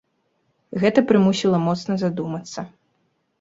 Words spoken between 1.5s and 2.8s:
моцна задумацца.